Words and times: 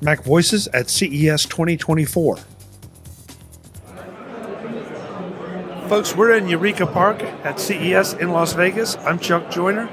Mac 0.00 0.22
Voices 0.22 0.68
at 0.68 0.88
CES 0.88 1.44
2024. 1.46 2.38
Folks, 5.88 6.14
we're 6.14 6.36
in 6.36 6.46
Eureka 6.46 6.86
Park 6.86 7.22
at 7.22 7.58
CES 7.58 8.12
in 8.12 8.30
Las 8.30 8.52
Vegas. 8.52 8.96
I'm 8.98 9.18
Chuck 9.18 9.50
Joiner. 9.50 9.88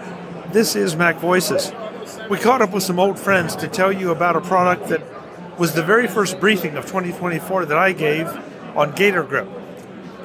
This 0.51 0.75
is 0.75 0.95
Mac 0.95 1.17
Voices. 1.17 1.71
We 2.29 2.37
caught 2.37 2.61
up 2.61 2.71
with 2.71 2.83
some 2.83 2.99
old 2.99 3.17
friends 3.17 3.55
to 3.55 3.67
tell 3.67 3.91
you 3.91 4.11
about 4.11 4.35
a 4.35 4.41
product 4.41 4.89
that 4.89 5.01
was 5.57 5.73
the 5.73 5.81
very 5.81 6.07
first 6.07 6.39
briefing 6.39 6.75
of 6.75 6.85
2024 6.85 7.65
that 7.65 7.77
I 7.77 7.91
gave 7.93 8.27
on 8.75 8.91
Gator 8.91 9.23
Grip. 9.23 9.47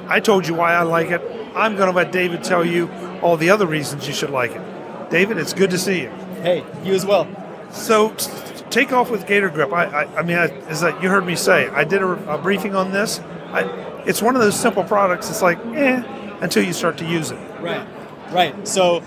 I 0.09 0.21
told 0.21 0.47
you 0.47 0.55
why 0.55 0.75
I 0.75 0.83
like 0.83 1.11
it. 1.11 1.23
I'm 1.55 1.77
going 1.77 1.89
to 1.91 1.97
let 1.97 2.13
David 2.13 2.45
tell 2.45 2.65
you 2.65 2.91
all 3.23 3.37
the 3.37 3.49
other 3.49 3.67
reasons 3.67 4.07
you 4.07 4.13
should 4.13 4.31
like 4.31 4.51
it. 4.51 5.11
David, 5.11 5.39
it's 5.39 5.55
good 5.55 5.71
to 5.71 5.79
see 5.79 6.03
you. 6.03 6.11
Hey, 6.43 6.65
you 6.85 6.95
as 6.95 7.07
well. 7.07 7.29
So, 7.71 8.11
t- 8.11 8.31
take 8.71 8.93
off 8.93 9.11
with 9.11 9.27
Gator 9.27 9.51
Grip. 9.51 9.73
I, 9.73 9.85
I, 9.85 10.19
I 10.19 10.23
mean, 10.23 10.39
I, 10.39 10.49
as 10.69 10.83
I, 10.83 11.01
you 11.03 11.09
heard 11.09 11.27
me 11.27 11.37
say, 11.37 11.69
I 11.69 11.85
did 11.85 12.03
a, 12.03 12.35
a 12.35 12.39
briefing 12.39 12.75
on 12.75 12.93
this. 12.93 13.21
I, 13.53 13.63
it's 14.07 14.23
one 14.23 14.37
of 14.37 14.43
those 14.43 14.59
simple 14.59 14.85
products. 14.85 15.29
It's 15.29 15.43
like, 15.43 15.59
eh, 15.75 16.03
until 16.41 16.65
you 16.65 16.73
start 16.73 16.99
to 16.99 17.05
use 17.05 17.31
it. 17.31 17.39
Right, 17.61 17.87
right. 18.33 18.67
So 18.67 19.01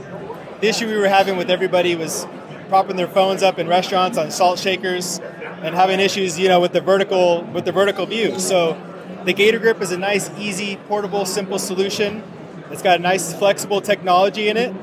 the 0.62 0.68
issue 0.68 0.88
we 0.88 0.98
were 0.98 1.07
having 1.07 1.38
with 1.38 1.49
everybody 1.49 1.95
was 1.95 2.27
propping 2.70 2.95
their 2.95 3.07
phones 3.07 3.44
up 3.44 3.59
in 3.59 3.68
restaurants 3.68 4.18
on 4.18 4.31
salt 4.31 4.59
shakers 4.59 5.20
and 5.20 5.73
having 5.76 5.99
issues, 5.99 6.38
you 6.38 6.48
know, 6.48 6.59
with 6.59 6.73
the 6.73 6.82
vertical 6.82 7.43
with 7.54 7.66
the 7.66 7.71
vertical 7.71 8.05
view. 8.05 8.40
So 8.40 8.80
the 9.26 9.34
Gator 9.34 9.59
Grip 9.59 9.82
is 9.82 9.91
a 9.91 9.98
nice, 9.98 10.30
easy, 10.38 10.77
portable, 10.88 11.26
simple 11.26 11.59
solution. 11.59 12.23
It's 12.71 12.82
got 12.82 12.99
a 12.99 13.02
nice, 13.02 13.34
flexible 13.34 13.82
technology 13.82 14.49
in 14.49 14.57
it. 14.57 14.73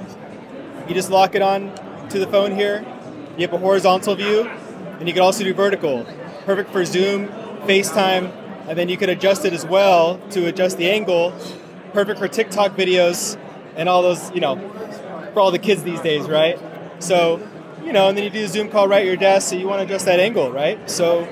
You 0.89 0.95
just 0.95 1.11
lock 1.11 1.35
it 1.35 1.43
on 1.43 1.73
to 2.09 2.19
the 2.19 2.27
phone 2.27 2.53
here. 2.53 2.85
You 3.37 3.47
have 3.47 3.53
a 3.53 3.59
horizontal 3.59 4.15
view, 4.17 4.51
and 5.01 5.09
you 5.09 5.15
can 5.15 5.23
also 5.23 5.43
do 5.43 5.53
vertical. 5.53 6.07
Perfect 6.45 6.71
for 6.71 6.85
Zoom, 6.85 7.29
FaceTime, 7.67 8.31
and 8.69 8.79
then 8.79 8.89
you 8.89 8.97
can 8.97 9.11
adjust 9.11 9.45
it 9.45 9.53
as 9.53 9.67
well 9.67 10.19
to 10.31 10.47
adjust 10.47 10.77
the 10.77 10.89
angle. 10.89 11.33
Perfect 11.93 12.21
for 12.21 12.29
TikTok 12.29 12.77
videos 12.77 13.37
and 13.75 13.89
all 13.89 14.03
those, 14.03 14.31
you 14.33 14.41
know, 14.41 14.57
for 15.33 15.41
all 15.41 15.51
the 15.51 15.59
kids 15.59 15.83
these 15.83 16.01
days, 16.01 16.29
right? 16.29 16.59
So, 17.01 17.47
you 17.85 17.93
know, 17.93 18.09
and 18.09 18.17
then 18.17 18.25
you 18.25 18.31
do 18.31 18.45
a 18.45 18.49
Zoom 18.49 18.69
call 18.69 18.87
right 18.87 19.01
at 19.01 19.07
your 19.07 19.17
desk, 19.17 19.49
so 19.49 19.57
you 19.57 19.67
want 19.67 19.81
to 19.81 19.85
adjust 19.87 20.05
that 20.05 20.21
angle, 20.21 20.53
right? 20.53 20.89
So 20.89 21.27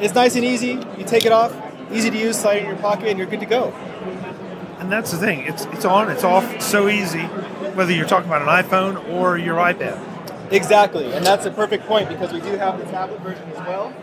it's 0.00 0.14
nice 0.14 0.34
and 0.36 0.44
easy. 0.44 0.80
You 0.98 1.04
take 1.06 1.24
it 1.24 1.32
off, 1.32 1.54
easy 1.92 2.10
to 2.10 2.18
use, 2.18 2.38
slide 2.38 2.58
it 2.58 2.64
in 2.64 2.66
your 2.66 2.78
pocket, 2.78 3.08
and 3.08 3.18
you're 3.18 3.28
good 3.28 3.40
to 3.40 3.46
go. 3.46 3.72
And 4.80 4.90
that's 4.90 5.12
the 5.12 5.18
thing. 5.18 5.40
It's 5.40 5.64
it's 5.66 5.84
on, 5.84 6.10
it's 6.10 6.24
off, 6.24 6.60
so 6.60 6.88
easy. 6.88 7.22
Whether 7.74 7.92
you're 7.92 8.06
talking 8.06 8.28
about 8.28 8.42
an 8.42 8.48
iPhone 8.48 9.08
or 9.10 9.38
your 9.38 9.56
iPad. 9.56 10.17
Exactly, 10.50 11.12
and 11.12 11.24
that's 11.26 11.44
a 11.44 11.50
perfect 11.50 11.84
point 11.86 12.08
because 12.08 12.32
we 12.32 12.40
do 12.40 12.56
have 12.56 12.78
the 12.78 12.84
tablet 12.86 13.20
version 13.20 13.44
as 13.50 13.58
well. 13.58 13.94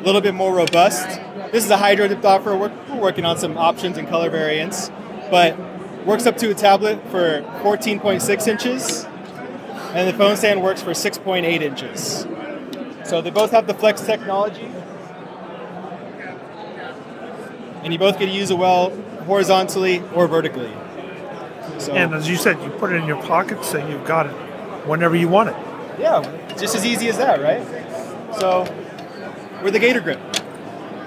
A 0.00 0.02
little 0.02 0.20
bit 0.20 0.34
more 0.34 0.54
robust. 0.54 1.06
This 1.52 1.64
is 1.64 1.70
a 1.70 1.76
hydro 1.76 2.08
dipped 2.08 2.24
offer. 2.24 2.56
We're, 2.56 2.72
we're 2.88 3.00
working 3.00 3.24
on 3.24 3.36
some 3.36 3.58
options 3.58 3.98
and 3.98 4.08
color 4.08 4.30
variants, 4.30 4.90
but 5.30 5.58
works 6.06 6.24
up 6.26 6.38
to 6.38 6.50
a 6.50 6.54
tablet 6.54 7.02
for 7.10 7.42
14.6 7.62 8.46
inches, 8.48 9.04
and 9.92 10.08
the 10.08 10.14
phone 10.14 10.36
stand 10.36 10.62
works 10.62 10.80
for 10.80 10.92
6.8 10.92 11.44
inches. 11.60 12.26
So 13.04 13.20
they 13.20 13.30
both 13.30 13.50
have 13.50 13.66
the 13.66 13.74
flex 13.74 14.00
technology, 14.02 14.70
and 17.82 17.92
you 17.92 17.98
both 17.98 18.18
get 18.18 18.26
to 18.26 18.32
use 18.32 18.50
it 18.50 18.56
well 18.56 18.90
horizontally 19.24 20.02
or 20.14 20.26
vertically. 20.26 20.72
So 21.78 21.92
And 21.92 22.14
as 22.14 22.28
you 22.28 22.36
said, 22.36 22.62
you 22.62 22.70
put 22.70 22.92
it 22.92 22.96
in 22.96 23.06
your 23.06 23.22
pocket, 23.22 23.62
so 23.62 23.86
you've 23.86 24.06
got 24.06 24.26
it 24.26 24.47
whenever 24.88 25.14
you 25.16 25.28
want 25.28 25.50
it. 25.50 25.56
yeah, 26.00 26.22
just 26.58 26.74
as 26.74 26.84
easy 26.84 27.08
as 27.08 27.18
that, 27.18 27.40
right? 27.40 27.62
So 28.38 28.64
we're 29.62 29.70
the 29.70 29.78
Gator 29.78 30.00
Grip. 30.00 30.20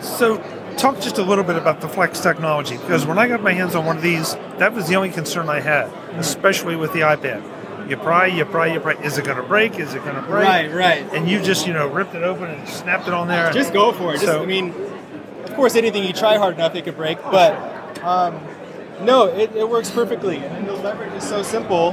So, 0.01 0.38
talk 0.77 0.99
just 0.99 1.17
a 1.19 1.23
little 1.23 1.43
bit 1.43 1.56
about 1.56 1.79
the 1.81 1.88
Flex 1.88 2.19
technology 2.22 2.78
because 2.78 3.06
when 3.06 3.19
I 3.19 3.28
got 3.28 3.41
my 3.44 3.53
hands 3.53 3.75
on 3.75 3.85
one 3.85 3.97
of 3.97 4.03
these, 4.03 4.33
that 4.57 4.73
was 4.73 4.88
the 4.88 4.95
only 4.95 5.09
concern 5.11 5.47
I 5.50 5.59
had, 5.59 5.88
especially 6.17 6.75
with 6.75 6.91
the 6.94 7.01
iPad. 7.01 7.89
You 7.89 7.97
pry, 7.97 8.28
you 8.28 8.45
pry, 8.45 8.67
you 8.73 8.79
pry. 8.79 8.94
Is 8.94 9.17
it 9.17 9.25
going 9.25 9.38
to 9.38 9.44
break? 9.44 9.78
Is 9.79 9.94
it 9.94 10.03
going 10.03 10.16
to 10.16 10.22
break? 10.22 10.45
Right, 10.47 10.72
right. 10.73 11.13
And 11.13 11.29
you 11.29 11.41
just, 11.41 11.67
you 11.67 11.73
know, 11.73 11.88
ripped 11.88 12.16
it 12.16 12.23
open 12.23 12.45
and 12.50 12.67
snapped 12.67 13.07
it 13.07 13.13
on 13.13 13.27
there. 13.27 13.51
Just 13.51 13.73
go 13.73 13.91
for 13.91 14.11
it. 14.11 14.22
Just, 14.22 14.25
So- 14.25 14.41
I 14.41 14.45
mean, 14.45 14.73
of 15.44 15.53
course, 15.56 15.75
anything 15.75 16.03
you 16.03 16.13
try 16.13 16.38
hard 16.38 16.56
enough, 16.56 16.73
it 16.75 16.85
could 16.85 16.95
break. 16.95 17.22
But 17.23 17.53
um, 18.03 18.39
no, 19.01 19.25
it, 19.27 19.53
it 19.56 19.67
works 19.69 19.91
perfectly. 19.91 20.38
And 20.38 20.67
the 20.67 20.73
leverage 20.73 21.13
is 21.13 21.27
so 21.27 21.44
simple. 21.44 21.91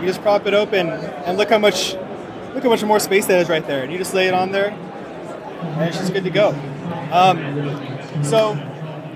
You 0.00 0.06
just 0.06 0.22
prop 0.22 0.46
it 0.46 0.54
open, 0.54 0.88
and 0.88 1.36
look 1.36 1.50
how 1.50 1.58
much, 1.58 1.94
look 2.54 2.62
how 2.62 2.68
much 2.70 2.84
more 2.84 3.00
space 3.00 3.26
that 3.26 3.40
is 3.40 3.48
right 3.48 3.66
there. 3.66 3.82
And 3.82 3.92
you 3.92 3.98
just 3.98 4.14
lay 4.14 4.28
it 4.28 4.34
on 4.34 4.52
there, 4.52 4.70
and 4.70 5.82
it's 5.82 5.98
just 5.98 6.12
good 6.12 6.24
to 6.24 6.30
go. 6.30 6.50
Um, 7.10 8.24
so 8.24 8.54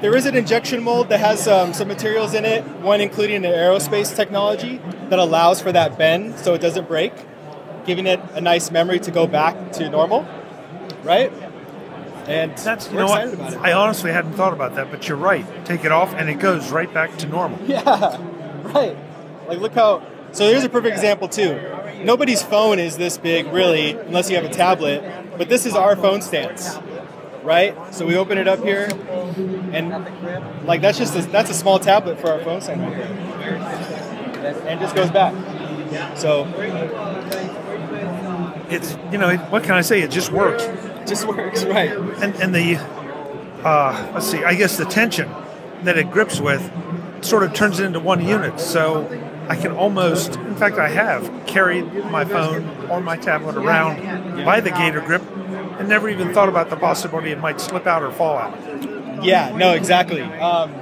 there 0.00 0.16
is 0.16 0.26
an 0.26 0.34
injection 0.36 0.82
mold 0.82 1.08
that 1.10 1.20
has 1.20 1.46
um, 1.46 1.72
some 1.72 1.88
materials 1.88 2.34
in 2.34 2.44
it. 2.44 2.64
One 2.80 3.00
including 3.00 3.44
an 3.44 3.52
aerospace 3.52 4.14
technology 4.14 4.80
that 5.08 5.18
allows 5.18 5.60
for 5.62 5.70
that 5.72 5.96
bend, 5.96 6.38
so 6.38 6.54
it 6.54 6.60
doesn't 6.60 6.88
break, 6.88 7.12
giving 7.86 8.06
it 8.06 8.20
a 8.32 8.40
nice 8.40 8.70
memory 8.70 8.98
to 9.00 9.10
go 9.10 9.26
back 9.26 9.72
to 9.72 9.88
normal. 9.88 10.26
Right. 11.04 11.32
And 12.26 12.56
That's 12.58 12.90
you 12.90 12.98
know 12.98 13.06
what 13.06 13.24
excited 13.24 13.34
about 13.34 13.52
it. 13.54 13.58
I 13.60 13.72
honestly 13.72 14.12
hadn't 14.12 14.34
thought 14.34 14.52
about 14.52 14.76
that, 14.76 14.90
but 14.90 15.08
you're 15.08 15.16
right. 15.16 15.44
Take 15.64 15.84
it 15.84 15.90
off 15.90 16.14
and 16.14 16.28
it 16.28 16.38
goes 16.38 16.70
right 16.70 16.92
back 16.92 17.16
to 17.18 17.26
normal. 17.26 17.58
Yeah, 17.66 18.18
right. 18.62 18.96
Like, 19.48 19.58
look 19.58 19.74
how. 19.74 20.06
So 20.32 20.46
here's 20.48 20.64
a 20.64 20.68
perfect 20.68 20.94
example 20.94 21.28
too. 21.28 21.60
Nobody's 22.04 22.42
phone 22.42 22.78
is 22.78 22.96
this 22.96 23.18
big, 23.18 23.46
really, 23.48 23.90
unless 23.90 24.30
you 24.30 24.36
have 24.36 24.44
a 24.44 24.48
tablet. 24.48 25.02
But 25.38 25.48
this 25.48 25.66
is 25.66 25.74
our 25.74 25.94
phone 25.94 26.22
stance, 26.22 26.76
right? 27.42 27.76
So 27.94 28.06
we 28.06 28.16
open 28.16 28.38
it 28.38 28.48
up 28.48 28.60
here, 28.62 28.88
and 29.72 30.66
like 30.66 30.80
that's 30.80 30.98
just 30.98 31.14
a, 31.16 31.22
that's 31.22 31.50
a 31.50 31.54
small 31.54 31.78
tablet 31.78 32.20
for 32.20 32.30
our 32.30 32.40
phone 32.40 32.60
stand 32.60 32.80
right 32.82 32.96
there, 32.96 33.56
and 34.66 34.80
it 34.80 34.82
just 34.82 34.94
goes 34.94 35.10
back. 35.10 35.34
So 36.16 36.44
It's 38.70 38.96
you 39.12 39.18
know 39.18 39.36
what 39.36 39.62
can 39.64 39.72
I 39.72 39.82
say? 39.82 40.00
It 40.00 40.10
just 40.10 40.32
works. 40.32 40.64
it 40.64 41.06
just 41.06 41.26
works, 41.26 41.64
right? 41.64 41.90
And 41.92 42.34
and 42.36 42.54
the 42.54 42.76
uh, 43.64 44.10
let's 44.14 44.26
see, 44.30 44.42
I 44.42 44.54
guess 44.54 44.76
the 44.76 44.84
tension 44.86 45.30
that 45.84 45.98
it 45.98 46.10
grips 46.10 46.40
with 46.40 46.70
sort 47.22 47.42
of 47.42 47.52
turns 47.52 47.80
it 47.80 47.84
into 47.84 48.00
one 48.00 48.24
unit. 48.24 48.58
So 48.60 49.06
I 49.52 49.56
can 49.56 49.72
almost, 49.72 50.36
in 50.36 50.54
fact, 50.56 50.78
I 50.78 50.88
have 50.88 51.44
carried 51.46 51.84
my 52.06 52.24
phone 52.24 52.66
or 52.88 53.02
my 53.02 53.18
tablet 53.18 53.54
around 53.54 54.46
by 54.46 54.60
the 54.60 54.70
Gator 54.70 55.02
grip 55.02 55.20
and 55.78 55.90
never 55.90 56.08
even 56.08 56.32
thought 56.32 56.48
about 56.48 56.70
the 56.70 56.76
possibility 56.76 57.32
it 57.32 57.38
might 57.38 57.60
slip 57.60 57.86
out 57.86 58.02
or 58.02 58.10
fall 58.10 58.38
out. 58.38 59.22
Yeah, 59.22 59.54
no, 59.54 59.72
exactly. 59.74 60.22
Um, 60.22 60.72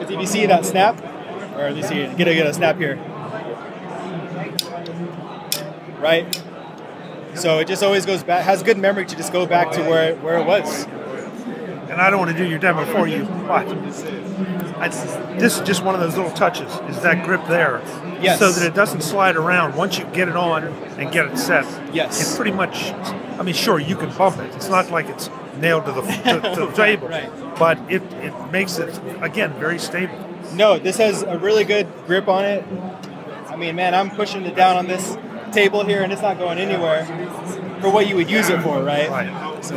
if 0.00 0.10
you 0.10 0.26
see 0.26 0.44
that 0.46 0.66
snap, 0.66 1.00
or 1.54 1.66
at 1.66 1.74
least 1.76 1.94
you 1.94 2.12
get 2.16 2.26
a, 2.26 2.34
get 2.34 2.48
a 2.48 2.52
snap 2.52 2.78
here, 2.78 2.96
right? 6.00 6.42
So 7.34 7.60
it 7.60 7.68
just 7.68 7.84
always 7.84 8.04
goes 8.04 8.24
back, 8.24 8.44
has 8.44 8.64
good 8.64 8.76
memory 8.76 9.06
to 9.06 9.14
just 9.14 9.32
go 9.32 9.46
back 9.46 9.70
to 9.70 9.82
where, 9.82 10.16
where 10.16 10.38
it 10.38 10.46
was. 10.48 10.84
And 11.92 12.00
I 12.00 12.08
don't 12.08 12.18
want 12.18 12.30
to 12.30 12.36
do 12.36 12.48
your 12.48 12.58
demo 12.58 12.86
for 12.86 13.06
you, 13.06 13.24
but 13.46 13.68
I, 14.78 14.88
this 15.38 15.58
is 15.58 15.66
just 15.66 15.84
one 15.84 15.94
of 15.94 16.00
those 16.00 16.16
little 16.16 16.30
touches. 16.32 16.72
Is 16.88 17.02
that 17.02 17.24
grip 17.26 17.46
there? 17.48 17.82
Yes. 18.20 18.38
So 18.38 18.50
that 18.50 18.66
it 18.66 18.74
doesn't 18.74 19.02
slide 19.02 19.36
around. 19.36 19.76
Once 19.76 19.98
you 19.98 20.06
get 20.06 20.26
it 20.28 20.34
on 20.36 20.64
and 20.64 21.12
get 21.12 21.26
it 21.26 21.36
set, 21.36 21.64
Yes. 21.94 22.18
it's 22.18 22.34
pretty 22.34 22.50
much. 22.52 22.92
I 23.38 23.42
mean, 23.42 23.54
sure, 23.54 23.78
you 23.78 23.94
can 23.94 24.10
bump 24.16 24.38
it. 24.38 24.54
It's 24.54 24.70
not 24.70 24.90
like 24.90 25.06
it's 25.10 25.28
nailed 25.58 25.84
to 25.84 25.92
the 25.92 26.00
to, 26.00 26.54
to 26.54 26.66
the 26.66 26.72
table, 26.74 27.08
right. 27.08 27.30
but 27.58 27.78
it 27.90 28.02
it 28.14 28.50
makes 28.50 28.78
it 28.78 28.98
again 29.20 29.52
very 29.60 29.78
stable. 29.78 30.18
No, 30.54 30.78
this 30.78 30.96
has 30.96 31.22
a 31.22 31.38
really 31.38 31.64
good 31.64 31.86
grip 32.06 32.26
on 32.26 32.44
it. 32.46 32.64
I 33.48 33.56
mean, 33.56 33.76
man, 33.76 33.94
I'm 33.94 34.10
pushing 34.10 34.44
it 34.46 34.56
down 34.56 34.76
on 34.78 34.86
this 34.86 35.16
table 35.52 35.84
here, 35.84 36.02
and 36.02 36.10
it's 36.10 36.22
not 36.22 36.38
going 36.38 36.58
anywhere 36.58 37.04
for 37.82 37.90
what 37.90 38.08
you 38.08 38.16
would 38.16 38.30
use 38.30 38.48
it 38.48 38.62
for, 38.62 38.82
right? 38.82 39.10
Right. 39.10 39.62
So, 39.64 39.76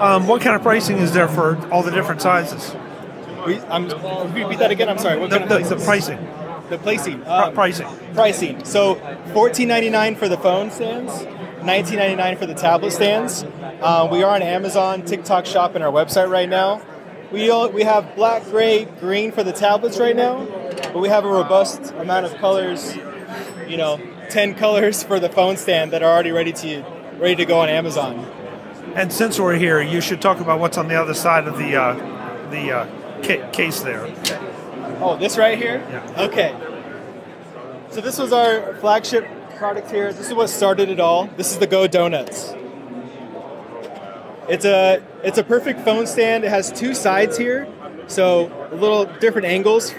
Um, 0.00 0.26
what 0.26 0.40
kind 0.42 0.56
of 0.56 0.62
pricing 0.62 0.98
is 0.98 1.12
there 1.12 1.28
for 1.28 1.56
all 1.70 1.82
the 1.82 1.90
different 1.90 2.22
sizes? 2.22 2.74
we, 3.46 3.58
I'm, 3.60 3.84
repeat 4.32 4.58
that 4.58 4.70
again. 4.70 4.88
I'm 4.88 4.98
sorry. 4.98 5.18
What 5.18 5.30
The, 5.30 5.38
kind 5.40 5.52
of 5.52 5.68
the, 5.68 5.74
the 5.76 5.84
pricing, 5.84 6.18
The 6.70 6.78
placing. 6.78 7.26
Um, 7.26 7.52
pricing. 7.54 7.86
pricing. 8.14 8.64
So, 8.64 8.96
fourteen 9.32 9.68
ninety 9.68 9.90
nine 9.90 10.16
for 10.16 10.28
the 10.28 10.38
phone 10.38 10.70
stands, 10.70 11.24
nineteen 11.62 11.98
ninety 11.98 12.16
nine 12.16 12.36
for 12.36 12.46
the 12.46 12.54
tablet 12.54 12.92
stands. 12.92 13.44
Uh, 13.44 14.08
we 14.10 14.22
are 14.22 14.34
on 14.34 14.42
Amazon, 14.42 15.04
TikTok 15.04 15.46
Shop, 15.46 15.74
and 15.74 15.82
our 15.82 15.92
website 15.92 16.30
right 16.30 16.48
now. 16.48 16.82
We 17.32 17.50
all, 17.50 17.68
we 17.70 17.82
have 17.82 18.14
black, 18.14 18.44
gray, 18.44 18.84
green 18.84 19.32
for 19.32 19.42
the 19.42 19.52
tablets 19.52 19.98
right 19.98 20.14
now, 20.14 20.44
but 20.92 20.98
we 20.98 21.08
have 21.08 21.24
a 21.24 21.30
robust 21.30 21.92
amount 21.94 22.26
of 22.26 22.34
colors. 22.36 22.94
You 23.66 23.76
know, 23.76 24.00
ten 24.30 24.54
colors 24.54 25.02
for 25.02 25.18
the 25.18 25.28
phone 25.28 25.56
stand 25.56 25.92
that 25.92 26.02
are 26.02 26.12
already 26.12 26.30
ready 26.30 26.52
to 26.52 26.84
ready 27.18 27.36
to 27.36 27.44
go 27.44 27.60
on 27.60 27.68
Amazon. 27.68 28.26
And 28.94 29.10
since 29.12 29.40
we're 29.40 29.56
here, 29.56 29.80
you 29.80 30.00
should 30.02 30.20
talk 30.20 30.40
about 30.40 30.60
what's 30.60 30.76
on 30.76 30.88
the 30.88 30.96
other 30.96 31.14
side 31.14 31.46
of 31.48 31.56
the 31.56 31.76
uh, 31.76 31.94
the 32.50 32.72
uh, 32.72 33.22
ca- 33.22 33.50
case 33.50 33.80
there. 33.80 34.04
Oh, 35.00 35.16
this 35.18 35.38
right 35.38 35.56
here? 35.56 35.82
Yeah. 35.90 36.24
Okay. 36.24 36.54
So 37.90 38.00
this 38.02 38.18
was 38.18 38.32
our 38.32 38.74
flagship 38.76 39.26
product 39.56 39.90
here. 39.90 40.12
This 40.12 40.28
is 40.28 40.34
what 40.34 40.48
started 40.48 40.90
it 40.90 41.00
all. 41.00 41.26
This 41.36 41.52
is 41.52 41.58
the 41.58 41.66
Go 41.66 41.86
Donuts. 41.86 42.54
It's 44.48 44.66
a 44.66 45.02
it's 45.24 45.38
a 45.38 45.44
perfect 45.44 45.80
phone 45.80 46.06
stand. 46.06 46.44
It 46.44 46.50
has 46.50 46.70
two 46.70 46.94
sides 46.94 47.38
here, 47.38 47.66
so 48.08 48.68
a 48.70 48.76
little 48.76 49.06
different 49.06 49.46
angles. 49.46 49.94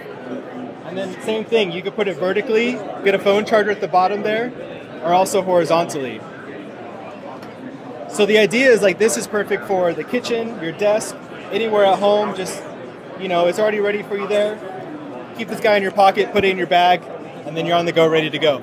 And 0.86 0.96
then 0.96 1.20
same 1.24 1.46
thing, 1.46 1.72
you 1.72 1.82
could 1.82 1.96
put 1.96 2.08
it 2.08 2.18
vertically, 2.18 2.74
get 3.04 3.16
a 3.16 3.20
phone 3.20 3.46
charger 3.46 3.72
at 3.72 3.82
the 3.82 3.88
bottom 3.88 4.22
there, 4.22 4.52
or 5.04 5.14
also 5.14 5.42
horizontally. 5.42 6.22
So 8.14 8.28
the 8.28 8.38
idea 8.38 8.72
is 8.72 8.84
like 8.84 9.00
this 9.00 9.18
is 9.18 9.26
perfect 9.26 9.66
for 9.66 9.92
the 9.92 10.04
kitchen, 10.04 10.62
your 10.62 10.72
desk, 10.72 11.16
anywhere 11.52 11.84
at 11.86 11.98
home. 11.98 12.36
Just 12.36 12.62
you 13.20 13.28
know, 13.28 13.48
it's 13.48 13.58
already 13.58 13.80
ready 13.80 14.04
for 14.04 14.16
you 14.16 14.28
there. 14.28 14.56
Keep 15.36 15.48
this 15.48 15.60
guy 15.60 15.78
in 15.78 15.82
your 15.82 15.92
pocket, 15.92 16.32
put 16.32 16.46
it 16.46 16.50
in 16.50 16.58
your 16.58 16.68
bag, 16.68 17.02
and 17.46 17.58
then 17.58 17.66
you're 17.66 17.76
on 17.76 17.86
the 17.86 17.92
go, 17.92 18.08
ready 18.08 18.30
to 18.30 18.38
go. 18.38 18.60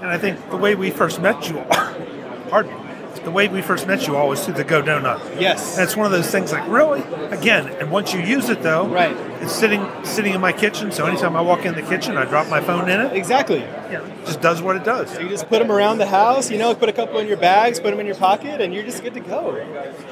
And 0.00 0.06
I 0.06 0.16
think 0.16 0.50
the 0.50 0.56
way 0.56 0.74
we 0.74 0.90
first 0.90 1.20
met 1.20 1.46
you, 1.46 1.56
pardon 2.48 2.79
the 3.24 3.30
way 3.30 3.48
we 3.48 3.62
first 3.62 3.86
met 3.86 4.06
you 4.06 4.16
all 4.16 4.28
was 4.28 4.44
through 4.44 4.54
the 4.54 4.64
Go 4.64 4.82
Donut. 4.82 5.40
Yes. 5.40 5.76
And 5.76 5.84
it's 5.84 5.96
one 5.96 6.06
of 6.06 6.12
those 6.12 6.30
things 6.30 6.52
like 6.52 6.66
really 6.68 7.02
again. 7.30 7.68
And 7.68 7.90
once 7.90 8.12
you 8.12 8.20
use 8.20 8.48
it 8.48 8.62
though, 8.62 8.86
Right. 8.88 9.16
It's 9.42 9.52
sitting 9.52 9.86
sitting 10.04 10.34
in 10.34 10.40
my 10.40 10.52
kitchen. 10.52 10.92
So 10.92 11.06
anytime 11.06 11.34
I 11.34 11.40
walk 11.40 11.64
in 11.64 11.74
the 11.74 11.82
kitchen, 11.82 12.16
I 12.18 12.24
drop 12.26 12.48
my 12.48 12.60
phone 12.60 12.90
in 12.90 13.00
it. 13.00 13.12
Exactly. 13.14 13.60
Yeah, 13.60 14.04
it 14.06 14.26
just 14.26 14.40
does 14.42 14.60
what 14.60 14.76
it 14.76 14.84
does. 14.84 15.18
You 15.18 15.28
just 15.30 15.48
put 15.48 15.60
them 15.60 15.72
around 15.72 15.96
the 15.98 16.06
house, 16.06 16.50
you 16.50 16.58
know, 16.58 16.74
put 16.74 16.90
a 16.90 16.92
couple 16.92 17.18
in 17.18 17.26
your 17.26 17.38
bags, 17.38 17.80
put 17.80 17.90
them 17.90 18.00
in 18.00 18.06
your 18.06 18.16
pocket, 18.16 18.60
and 18.60 18.74
you're 18.74 18.84
just 18.84 19.02
good 19.02 19.14
to 19.14 19.20
go. 19.20 19.56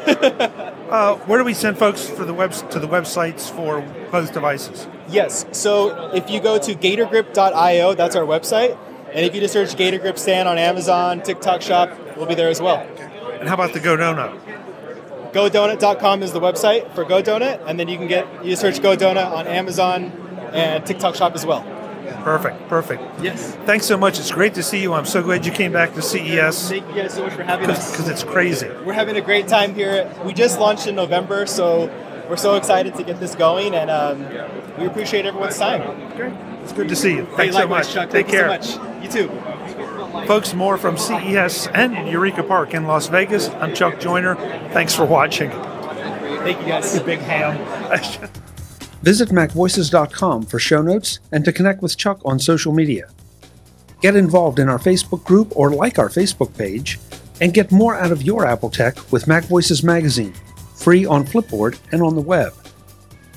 Uh, 0.88 1.16
where 1.26 1.38
do 1.38 1.44
we 1.44 1.52
send 1.52 1.76
folks 1.76 2.08
for 2.08 2.24
the 2.24 2.32
web 2.32 2.50
to 2.50 2.78
the 2.78 2.88
websites 2.88 3.50
for 3.50 3.82
both 4.10 4.32
devices? 4.32 4.86
Yes. 5.10 5.44
So 5.52 6.10
if 6.14 6.30
you 6.30 6.40
go 6.40 6.56
to 6.58 6.74
gatorgrip.io, 6.74 7.92
that's 7.92 8.16
our 8.16 8.24
website. 8.24 8.78
And 9.12 9.26
if 9.26 9.34
you 9.34 9.42
just 9.42 9.52
search 9.52 9.76
Gator 9.76 9.98
Grip 9.98 10.18
Stand 10.18 10.48
on 10.48 10.56
Amazon, 10.56 11.22
TikTok 11.22 11.60
Shop, 11.60 11.90
we'll 12.18 12.26
be 12.26 12.34
there 12.34 12.48
as 12.48 12.60
well. 12.60 12.78
And 13.40 13.48
how 13.48 13.54
about 13.54 13.72
the 13.72 13.80
Go 13.80 13.96
Donut? 13.96 14.38
GoDonut.com 15.32 16.22
is 16.22 16.32
the 16.32 16.40
website 16.40 16.92
for 16.94 17.04
Go 17.04 17.22
Donut, 17.22 17.62
and 17.66 17.78
then 17.78 17.88
you 17.88 17.96
can 17.98 18.08
get 18.08 18.44
you 18.44 18.56
search 18.56 18.80
Go 18.82 18.96
Donut 18.96 19.30
on 19.30 19.46
Amazon 19.46 20.04
and 20.52 20.84
TikTok 20.86 21.14
Shop 21.14 21.34
as 21.34 21.44
well. 21.44 21.62
Perfect, 22.24 22.68
perfect. 22.68 23.02
Yes. 23.22 23.54
Thanks 23.66 23.86
so 23.86 23.96
much. 23.96 24.18
It's 24.18 24.30
great 24.32 24.54
to 24.54 24.62
see 24.62 24.80
you. 24.82 24.94
I'm 24.94 25.04
so 25.06 25.22
glad 25.22 25.46
you 25.46 25.52
came 25.52 25.72
back 25.72 25.94
to 25.94 26.02
CES 26.02 26.70
Thank 26.70 26.88
you 26.88 26.94
guys 26.94 27.14
so 27.14 27.22
much 27.24 27.34
for 27.34 27.42
having 27.42 27.70
us. 27.70 27.90
because 27.90 28.08
it's 28.08 28.24
crazy. 28.24 28.68
We're 28.84 28.94
having 28.94 29.16
a 29.16 29.20
great 29.20 29.46
time 29.48 29.74
here. 29.74 30.10
We 30.24 30.32
just 30.32 30.58
launched 30.58 30.86
in 30.86 30.94
November, 30.94 31.46
so 31.46 31.86
we're 32.28 32.36
so 32.36 32.56
excited 32.56 32.94
to 32.96 33.02
get 33.04 33.20
this 33.20 33.34
going, 33.34 33.74
and 33.74 33.90
um, 33.90 34.26
we 34.78 34.86
appreciate 34.86 35.26
everyone's 35.26 35.58
time. 35.58 35.82
Great. 36.16 36.32
It's 36.62 36.72
good 36.72 36.88
to 36.88 36.96
see 36.96 37.14
you. 37.16 37.24
Hey, 37.26 37.36
Thanks 37.36 37.56
so 37.56 37.66
much. 37.68 37.92
Chuck. 37.92 38.10
Take 38.10 38.26
Thank 38.26 38.28
care. 38.28 38.56
you 38.56 38.62
so 38.62 38.82
much. 38.82 39.04
You 39.04 39.10
too. 39.10 39.57
Folks, 40.28 40.52
more 40.52 40.76
from 40.76 40.98
CES 40.98 41.68
and 41.68 42.06
Eureka 42.06 42.42
Park 42.42 42.74
in 42.74 42.86
Las 42.86 43.06
Vegas. 43.06 43.48
I'm 43.48 43.74
Chuck 43.74 43.98
Joiner. 43.98 44.34
Thanks 44.74 44.94
for 44.94 45.06
watching. 45.06 45.50
Thank 45.50 46.60
you 46.60 46.66
guys. 46.66 47.00
Big 47.00 47.18
ham. 47.20 47.56
Visit 49.02 49.30
MacVoices.com 49.30 50.42
for 50.42 50.58
show 50.58 50.82
notes 50.82 51.20
and 51.32 51.46
to 51.46 51.50
connect 51.50 51.80
with 51.80 51.96
Chuck 51.96 52.20
on 52.26 52.38
social 52.38 52.74
media. 52.74 53.08
Get 54.02 54.16
involved 54.16 54.58
in 54.58 54.68
our 54.68 54.78
Facebook 54.78 55.24
group 55.24 55.50
or 55.56 55.70
like 55.70 55.98
our 55.98 56.10
Facebook 56.10 56.54
page, 56.58 56.98
and 57.40 57.54
get 57.54 57.72
more 57.72 57.94
out 57.94 58.12
of 58.12 58.22
your 58.22 58.44
Apple 58.44 58.68
tech 58.68 59.10
with 59.10 59.24
MacVoices 59.24 59.82
Magazine, 59.82 60.34
free 60.74 61.06
on 61.06 61.24
Flipboard 61.24 61.78
and 61.90 62.02
on 62.02 62.14
the 62.14 62.20
web. 62.20 62.52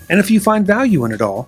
And 0.09 0.19
if 0.19 0.29
you 0.29 0.41
find 0.41 0.67
value 0.67 1.05
in 1.05 1.13
it 1.13 1.21
all, 1.21 1.47